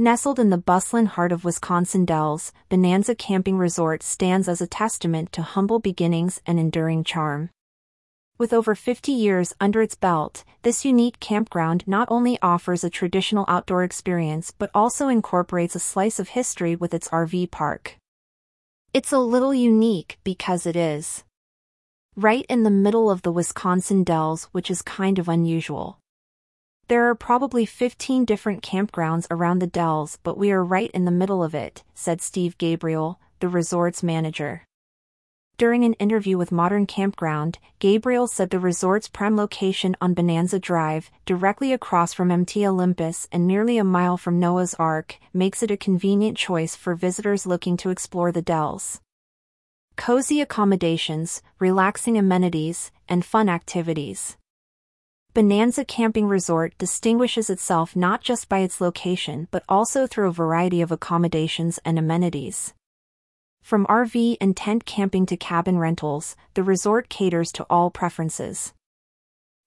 Nestled 0.00 0.38
in 0.38 0.48
the 0.48 0.56
bustling 0.56 1.04
heart 1.04 1.30
of 1.30 1.44
Wisconsin 1.44 2.06
Dells, 2.06 2.54
Bonanza 2.70 3.14
Camping 3.14 3.58
Resort 3.58 4.02
stands 4.02 4.48
as 4.48 4.62
a 4.62 4.66
testament 4.66 5.30
to 5.32 5.42
humble 5.42 5.78
beginnings 5.78 6.40
and 6.46 6.58
enduring 6.58 7.04
charm. 7.04 7.50
With 8.38 8.54
over 8.54 8.74
50 8.74 9.12
years 9.12 9.52
under 9.60 9.82
its 9.82 9.94
belt, 9.96 10.42
this 10.62 10.86
unique 10.86 11.20
campground 11.20 11.84
not 11.86 12.08
only 12.10 12.38
offers 12.40 12.82
a 12.82 12.88
traditional 12.88 13.44
outdoor 13.46 13.84
experience 13.84 14.50
but 14.50 14.70
also 14.74 15.08
incorporates 15.08 15.74
a 15.74 15.78
slice 15.78 16.18
of 16.18 16.28
history 16.30 16.74
with 16.74 16.94
its 16.94 17.08
RV 17.08 17.50
park. 17.50 17.98
It's 18.94 19.12
a 19.12 19.18
little 19.18 19.52
unique 19.52 20.18
because 20.24 20.64
it 20.64 20.76
is 20.76 21.24
right 22.16 22.46
in 22.48 22.62
the 22.62 22.70
middle 22.70 23.10
of 23.10 23.20
the 23.20 23.32
Wisconsin 23.32 24.02
Dells, 24.04 24.44
which 24.52 24.70
is 24.70 24.80
kind 24.80 25.18
of 25.18 25.28
unusual. 25.28 25.99
There 26.90 27.08
are 27.08 27.14
probably 27.14 27.66
15 27.66 28.24
different 28.24 28.64
campgrounds 28.64 29.28
around 29.30 29.60
the 29.60 29.68
Dells, 29.68 30.18
but 30.24 30.36
we 30.36 30.50
are 30.50 30.64
right 30.64 30.90
in 30.90 31.04
the 31.04 31.12
middle 31.12 31.40
of 31.40 31.54
it, 31.54 31.84
said 31.94 32.20
Steve 32.20 32.58
Gabriel, 32.58 33.20
the 33.38 33.48
resort's 33.48 34.02
manager. 34.02 34.64
During 35.56 35.84
an 35.84 35.92
interview 36.00 36.36
with 36.36 36.50
Modern 36.50 36.86
Campground, 36.86 37.60
Gabriel 37.78 38.26
said 38.26 38.50
the 38.50 38.58
resort's 38.58 39.06
prime 39.06 39.36
location 39.36 39.94
on 40.00 40.14
Bonanza 40.14 40.58
Drive, 40.58 41.12
directly 41.26 41.72
across 41.72 42.12
from 42.12 42.32
MT 42.32 42.66
Olympus 42.66 43.28
and 43.30 43.46
nearly 43.46 43.78
a 43.78 43.84
mile 43.84 44.16
from 44.16 44.40
Noah's 44.40 44.74
Ark, 44.74 45.14
makes 45.32 45.62
it 45.62 45.70
a 45.70 45.76
convenient 45.76 46.36
choice 46.36 46.74
for 46.74 46.96
visitors 46.96 47.46
looking 47.46 47.76
to 47.76 47.90
explore 47.90 48.32
the 48.32 48.42
Dells. 48.42 49.00
Cozy 49.96 50.40
accommodations, 50.40 51.40
relaxing 51.60 52.18
amenities, 52.18 52.90
and 53.08 53.24
fun 53.24 53.48
activities. 53.48 54.36
Bonanza 55.32 55.84
Camping 55.84 56.26
Resort 56.26 56.76
distinguishes 56.76 57.48
itself 57.48 57.94
not 57.94 58.20
just 58.20 58.48
by 58.48 58.58
its 58.58 58.80
location 58.80 59.46
but 59.52 59.62
also 59.68 60.04
through 60.08 60.26
a 60.26 60.32
variety 60.32 60.82
of 60.82 60.90
accommodations 60.90 61.78
and 61.84 62.00
amenities. 62.00 62.74
From 63.62 63.86
RV 63.86 64.38
and 64.40 64.56
tent 64.56 64.86
camping 64.86 65.26
to 65.26 65.36
cabin 65.36 65.78
rentals, 65.78 66.34
the 66.54 66.64
resort 66.64 67.08
caters 67.08 67.52
to 67.52 67.66
all 67.70 67.90
preferences. 67.92 68.72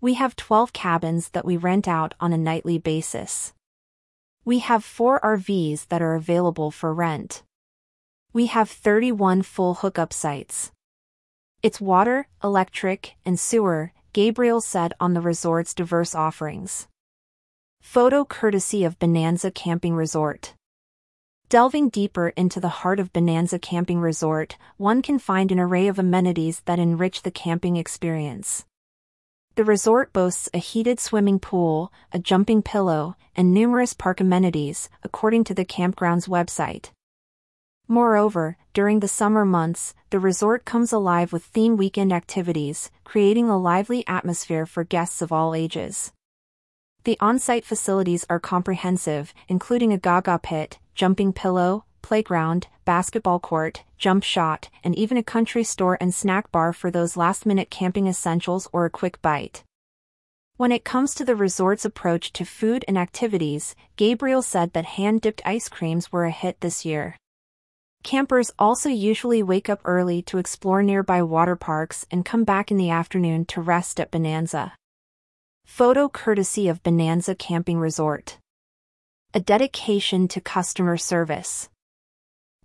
We 0.00 0.14
have 0.14 0.34
12 0.34 0.72
cabins 0.72 1.28
that 1.30 1.44
we 1.44 1.58
rent 1.58 1.86
out 1.86 2.14
on 2.20 2.32
a 2.32 2.38
nightly 2.38 2.78
basis. 2.78 3.52
We 4.46 4.60
have 4.60 4.82
4 4.82 5.20
RVs 5.20 5.88
that 5.88 6.00
are 6.00 6.14
available 6.14 6.70
for 6.70 6.94
rent. 6.94 7.42
We 8.32 8.46
have 8.46 8.70
31 8.70 9.42
full 9.42 9.74
hookup 9.74 10.14
sites. 10.14 10.72
It's 11.62 11.82
water, 11.82 12.28
electric, 12.42 13.16
and 13.26 13.38
sewer, 13.38 13.92
Gabriel 14.12 14.60
said 14.60 14.92
on 14.98 15.14
the 15.14 15.20
resort's 15.20 15.72
diverse 15.72 16.16
offerings. 16.16 16.88
Photo 17.80 18.24
courtesy 18.24 18.82
of 18.82 18.98
Bonanza 18.98 19.52
Camping 19.52 19.94
Resort. 19.94 20.54
Delving 21.48 21.90
deeper 21.90 22.30
into 22.30 22.58
the 22.58 22.80
heart 22.80 22.98
of 22.98 23.12
Bonanza 23.12 23.60
Camping 23.60 24.00
Resort, 24.00 24.56
one 24.78 25.00
can 25.00 25.20
find 25.20 25.52
an 25.52 25.60
array 25.60 25.86
of 25.86 25.96
amenities 25.96 26.60
that 26.64 26.80
enrich 26.80 27.22
the 27.22 27.30
camping 27.30 27.76
experience. 27.76 28.64
The 29.54 29.62
resort 29.62 30.12
boasts 30.12 30.48
a 30.52 30.58
heated 30.58 30.98
swimming 30.98 31.38
pool, 31.38 31.92
a 32.12 32.18
jumping 32.18 32.62
pillow, 32.62 33.14
and 33.36 33.54
numerous 33.54 33.94
park 33.94 34.20
amenities, 34.20 34.88
according 35.04 35.44
to 35.44 35.54
the 35.54 35.64
campground's 35.64 36.26
website. 36.26 36.90
Moreover, 37.90 38.56
during 38.72 39.00
the 39.00 39.08
summer 39.08 39.44
months, 39.44 39.94
the 40.10 40.20
resort 40.20 40.64
comes 40.64 40.92
alive 40.92 41.32
with 41.32 41.42
theme 41.42 41.76
weekend 41.76 42.12
activities, 42.12 42.88
creating 43.02 43.50
a 43.50 43.58
lively 43.58 44.06
atmosphere 44.06 44.64
for 44.64 44.84
guests 44.84 45.20
of 45.20 45.32
all 45.32 45.56
ages. 45.56 46.12
The 47.02 47.18
on-site 47.18 47.64
facilities 47.64 48.24
are 48.30 48.38
comprehensive, 48.38 49.34
including 49.48 49.92
a 49.92 49.98
gaga 49.98 50.38
pit, 50.38 50.78
jumping 50.94 51.32
pillow, 51.32 51.84
playground, 52.00 52.68
basketball 52.84 53.40
court, 53.40 53.82
jump 53.98 54.22
shot, 54.22 54.70
and 54.84 54.94
even 54.94 55.16
a 55.16 55.24
country 55.24 55.64
store 55.64 55.98
and 56.00 56.14
snack 56.14 56.52
bar 56.52 56.72
for 56.72 56.92
those 56.92 57.16
last-minute 57.16 57.70
camping 57.70 58.06
essentials 58.06 58.68
or 58.72 58.84
a 58.84 58.90
quick 58.90 59.20
bite. 59.20 59.64
When 60.56 60.70
it 60.70 60.84
comes 60.84 61.12
to 61.16 61.24
the 61.24 61.34
resort's 61.34 61.84
approach 61.84 62.32
to 62.34 62.44
food 62.44 62.84
and 62.86 62.96
activities, 62.96 63.74
Gabriel 63.96 64.42
said 64.42 64.74
that 64.74 64.84
hand-dipped 64.84 65.42
ice 65.44 65.68
creams 65.68 66.12
were 66.12 66.26
a 66.26 66.30
hit 66.30 66.60
this 66.60 66.84
year. 66.84 67.16
Campers 68.02 68.50
also 68.58 68.88
usually 68.88 69.42
wake 69.42 69.68
up 69.68 69.80
early 69.84 70.22
to 70.22 70.38
explore 70.38 70.82
nearby 70.82 71.22
water 71.22 71.54
parks 71.54 72.06
and 72.10 72.24
come 72.24 72.44
back 72.44 72.70
in 72.70 72.78
the 72.78 72.90
afternoon 72.90 73.44
to 73.46 73.60
rest 73.60 74.00
at 74.00 74.10
Bonanza. 74.10 74.72
Photo 75.66 76.08
courtesy 76.08 76.66
of 76.68 76.82
Bonanza 76.82 77.34
Camping 77.34 77.78
Resort. 77.78 78.38
A 79.34 79.40
dedication 79.40 80.28
to 80.28 80.40
customer 80.40 80.96
service. 80.96 81.68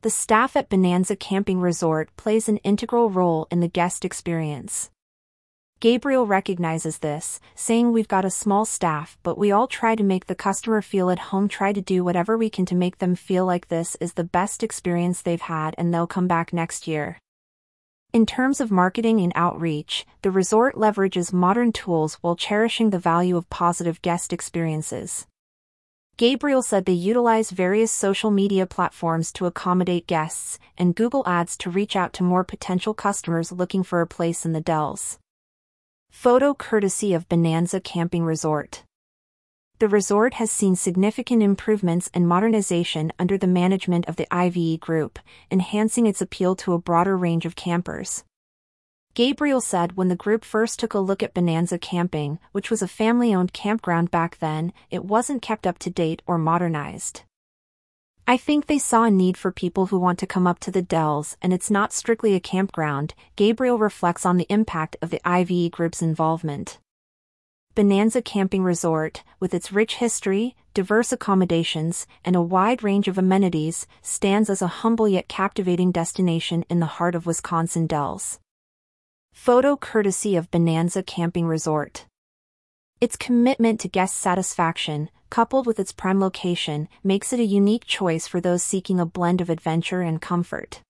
The 0.01 0.09
staff 0.09 0.55
at 0.55 0.69
Bonanza 0.69 1.15
Camping 1.15 1.59
Resort 1.59 2.15
plays 2.15 2.47
an 2.47 2.57
integral 2.57 3.09
role 3.09 3.47
in 3.51 3.59
the 3.59 3.67
guest 3.67 4.05
experience. 4.05 4.89
Gabriel 5.81 6.25
recognizes 6.25 6.99
this, 6.99 7.39
saying 7.53 7.91
we've 7.91 8.07
got 8.07 8.23
a 8.23 8.29
small 8.29 8.65
staff 8.65 9.17
but 9.23 9.37
we 9.37 9.51
all 9.51 9.67
try 9.67 9.93
to 9.95 10.03
make 10.03 10.27
the 10.27 10.35
customer 10.35 10.81
feel 10.81 11.09
at 11.09 11.19
home 11.19 11.47
try 11.47 11.73
to 11.73 11.81
do 11.81 12.03
whatever 12.03 12.37
we 12.37 12.49
can 12.49 12.65
to 12.65 12.75
make 12.75 12.99
them 12.99 13.13
feel 13.13 13.45
like 13.45 13.67
this 13.67 13.97
is 13.99 14.13
the 14.13 14.23
best 14.23 14.63
experience 14.63 15.21
they've 15.21 15.41
had 15.41 15.75
and 15.77 15.93
they'll 15.93 16.07
come 16.07 16.27
back 16.27 16.53
next 16.53 16.87
year. 16.87 17.19
In 18.13 18.25
terms 18.25 18.61
of 18.61 18.71
marketing 18.71 19.19
and 19.19 19.33
outreach, 19.35 20.05
the 20.21 20.31
resort 20.31 20.75
leverages 20.75 21.33
modern 21.33 21.73
tools 21.73 22.13
while 22.21 22.37
cherishing 22.37 22.89
the 22.89 22.97
value 22.97 23.35
of 23.35 23.49
positive 23.49 24.01
guest 24.01 24.31
experiences. 24.31 25.27
Gabriel 26.15 26.61
said 26.61 26.85
they 26.85 26.93
utilize 26.93 27.51
various 27.51 27.91
social 27.91 28.31
media 28.31 28.65
platforms 28.65 29.33
to 29.33 29.47
accommodate 29.47 30.07
guests 30.07 30.57
and 30.77 30.95
Google 30.95 31.23
Ads 31.27 31.57
to 31.57 31.69
reach 31.69 31.97
out 31.97 32.13
to 32.13 32.23
more 32.23 32.45
potential 32.45 32.93
customers 32.93 33.51
looking 33.51 33.83
for 33.83 33.99
a 33.99 34.07
place 34.07 34.45
in 34.45 34.53
the 34.53 34.61
Dells. 34.61 35.19
Photo 36.15 36.55
courtesy 36.55 37.13
of 37.13 37.29
Bonanza 37.29 37.79
Camping 37.79 38.23
Resort. 38.23 38.83
The 39.77 39.87
resort 39.87 40.35
has 40.35 40.49
seen 40.49 40.75
significant 40.75 41.43
improvements 41.43 42.09
and 42.15 42.27
modernization 42.27 43.11
under 43.19 43.37
the 43.37 43.45
management 43.45 44.07
of 44.07 44.15
the 44.15 44.25
IVE 44.33 44.79
Group, 44.79 45.19
enhancing 45.51 46.07
its 46.07 46.21
appeal 46.21 46.55
to 46.55 46.73
a 46.73 46.79
broader 46.79 47.15
range 47.15 47.45
of 47.45 47.55
campers. 47.55 48.23
Gabriel 49.13 49.61
said 49.61 49.97
when 49.97 50.07
the 50.07 50.15
group 50.15 50.43
first 50.43 50.79
took 50.79 50.95
a 50.95 50.99
look 50.99 51.21
at 51.21 51.35
Bonanza 51.35 51.77
Camping, 51.77 52.39
which 52.53 52.71
was 52.71 52.81
a 52.81 52.87
family 52.87 53.35
owned 53.35 53.53
campground 53.53 54.09
back 54.09 54.39
then, 54.39 54.73
it 54.89 55.05
wasn't 55.05 55.43
kept 55.43 55.67
up 55.67 55.77
to 55.79 55.91
date 55.91 56.23
or 56.25 56.39
modernized. 56.39 57.21
I 58.27 58.37
think 58.37 58.65
they 58.65 58.79
saw 58.79 59.03
a 59.03 59.11
need 59.11 59.37
for 59.37 59.51
people 59.51 59.87
who 59.87 59.99
want 59.99 60.17
to 60.17 60.25
come 60.25 60.47
up 60.47 60.57
to 60.61 60.71
the 60.71 60.81
Dells 60.81 61.37
and 61.43 61.53
it's 61.53 61.69
not 61.69 61.93
strictly 61.93 62.33
a 62.33 62.39
campground, 62.39 63.13
Gabriel 63.35 63.77
reflects 63.77 64.25
on 64.25 64.37
the 64.37 64.47
impact 64.49 64.95
of 64.99 65.11
the 65.11 65.21
IVE 65.23 65.69
group's 65.69 66.01
involvement. 66.01 66.79
Bonanza 67.75 68.23
Camping 68.23 68.63
Resort, 68.63 69.23
with 69.39 69.53
its 69.53 69.71
rich 69.71 69.97
history, 69.97 70.55
diverse 70.73 71.11
accommodations, 71.11 72.07
and 72.23 72.35
a 72.35 72.41
wide 72.41 72.81
range 72.81 73.07
of 73.07 73.19
amenities, 73.19 73.85
stands 74.01 74.49
as 74.49 74.61
a 74.61 74.81
humble 74.81 75.07
yet 75.07 75.27
captivating 75.27 75.91
destination 75.91 76.65
in 76.67 76.79
the 76.79 76.97
heart 76.97 77.13
of 77.13 77.27
Wisconsin 77.27 77.85
Dells. 77.85 78.39
Photo 79.33 79.75
courtesy 79.75 80.35
of 80.35 80.49
Bonanza 80.49 81.03
Camping 81.03 81.45
Resort. 81.45 82.07
Its 83.01 83.17
commitment 83.17 83.79
to 83.81 83.89
guest 83.89 84.15
satisfaction, 84.15 85.09
coupled 85.29 85.67
with 85.67 85.79
its 85.79 85.91
prime 85.91 86.19
location, 86.19 86.87
makes 87.03 87.33
it 87.33 87.41
a 87.41 87.43
unique 87.43 87.83
choice 87.85 88.25
for 88.25 88.39
those 88.39 88.63
seeking 88.63 89.01
a 89.01 89.05
blend 89.05 89.41
of 89.41 89.49
adventure 89.49 90.01
and 90.01 90.21
comfort. 90.21 90.81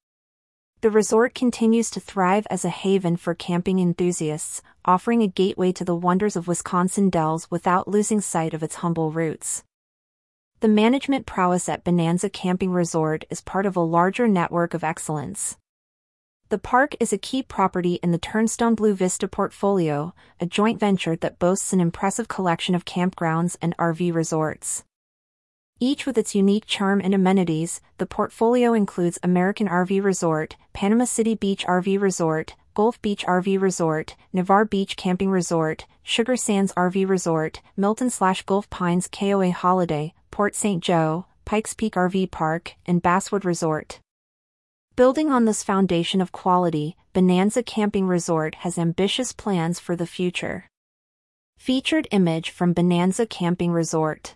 The 0.82 0.92
resort 0.92 1.34
continues 1.34 1.90
to 1.92 2.00
thrive 2.00 2.46
as 2.52 2.64
a 2.64 2.70
haven 2.70 3.18
for 3.18 3.34
camping 3.34 3.80
enthusiasts, 3.80 4.62
offering 4.86 5.24
a 5.24 5.28
gateway 5.28 5.72
to 5.72 5.84
the 5.84 5.96
wonders 5.96 6.36
of 6.36 6.48
Wisconsin 6.48 7.10
Dells 7.10 7.50
without 7.50 7.88
losing 7.88 8.22
sight 8.22 8.54
of 8.54 8.62
its 8.62 8.76
humble 8.76 9.12
roots. 9.12 9.64
The 10.60 10.68
management 10.68 11.26
prowess 11.26 11.68
at 11.68 11.84
Bonanza 11.84 12.30
Camping 12.30 12.72
Resort 12.72 13.26
is 13.32 13.42
part 13.42 13.66
of 13.66 13.76
a 13.76 13.82
larger 13.82 14.28
network 14.28 14.76
of 14.76 14.84
excellence. 14.84 15.58
The 16.50 16.60
park 16.60 16.96
is 17.00 17.12
a 17.12 17.18
key 17.18 17.42
property 17.42 17.96
in 18.04 18.12
the 18.12 18.20
Turnstone 18.20 18.76
Blue 18.76 18.94
Vista 18.94 19.28
portfolio, 19.28 20.14
a 20.40 20.46
joint 20.46 20.80
venture 20.80 21.16
that 21.16 21.40
boasts 21.40 21.74
an 21.74 21.80
impressive 21.80 22.28
collection 22.28 22.76
of 22.76 22.86
campgrounds 22.86 23.58
and 23.64 23.76
RV 23.78 24.14
resorts. 24.14 24.84
Each 25.80 26.06
with 26.06 26.20
its 26.20 26.36
unique 26.36 26.68
charm 26.68 27.02
and 27.04 27.16
amenities, 27.16 27.82
the 27.98 28.06
portfolio 28.06 28.74
includes 28.74 29.18
American 29.24 29.68
RV 29.68 30.04
Resort, 30.04 30.56
Panama 30.72 31.06
City 31.06 31.34
Beach 31.34 31.66
RV 31.66 32.00
Resort, 32.00 32.54
Gulf 32.76 33.02
Beach 33.02 33.26
RV 33.26 33.60
Resort, 33.60 34.16
Navarre 34.32 34.66
Beach 34.66 34.96
Camping 34.96 35.32
Resort, 35.32 35.88
Sugar 36.04 36.38
Sands 36.38 36.72
RV 36.74 37.10
Resort, 37.10 37.62
Milton 37.76 38.12
slash 38.12 38.44
Gulf 38.44 38.70
Pines 38.70 39.08
KOA 39.08 39.50
Holiday, 39.52 40.14
Port 40.30 40.54
St. 40.54 40.84
Joe, 40.84 41.26
Pikes 41.44 41.74
Peak 41.74 41.96
RV 41.96 42.30
Park, 42.30 42.76
and 42.86 43.02
Basswood 43.02 43.46
Resort. 43.46 44.00
Building 44.96 45.30
on 45.30 45.44
this 45.44 45.62
foundation 45.62 46.22
of 46.22 46.32
quality, 46.32 46.96
Bonanza 47.12 47.62
Camping 47.62 48.08
Resort 48.08 48.56
has 48.64 48.78
ambitious 48.78 49.34
plans 49.34 49.78
for 49.78 49.94
the 49.94 50.08
future. 50.08 50.70
Featured 51.58 52.08
image 52.12 52.50
from 52.50 52.72
Bonanza 52.72 53.26
Camping 53.26 53.74
Resort 53.74 54.36